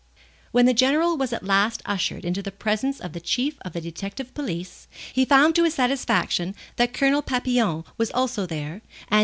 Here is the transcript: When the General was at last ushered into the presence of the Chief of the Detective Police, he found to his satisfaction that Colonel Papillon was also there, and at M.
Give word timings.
When 0.51 0.65
the 0.65 0.73
General 0.73 1.15
was 1.15 1.31
at 1.31 1.43
last 1.45 1.83
ushered 1.85 2.25
into 2.25 2.41
the 2.41 2.51
presence 2.51 2.99
of 2.99 3.13
the 3.13 3.19
Chief 3.19 3.59
of 3.61 3.73
the 3.73 3.81
Detective 3.81 4.33
Police, 4.33 4.87
he 5.13 5.25
found 5.25 5.53
to 5.53 5.63
his 5.63 5.75
satisfaction 5.75 6.55
that 6.77 6.91
Colonel 6.91 7.21
Papillon 7.21 7.83
was 7.99 8.09
also 8.09 8.47
there, 8.47 8.81
and 9.09 9.17
at 9.17 9.17
M. 9.17 9.19